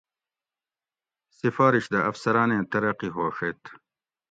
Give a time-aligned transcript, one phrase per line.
[1.37, 3.61] سِفارِش دہ افسراٞنیں ترقی ہوݭیت